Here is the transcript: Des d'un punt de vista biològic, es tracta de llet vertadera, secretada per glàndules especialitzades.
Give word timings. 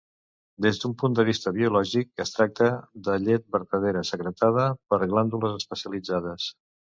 Des 0.65 0.77
d'un 0.83 0.93
punt 1.01 1.17
de 1.17 1.25
vista 1.27 1.51
biològic, 1.57 2.09
es 2.25 2.33
tracta 2.37 2.69
de 3.09 3.19
llet 3.27 3.45
vertadera, 3.57 4.03
secretada 4.13 4.67
per 4.95 5.01
glàndules 5.13 5.55
especialitzades. 5.61 6.51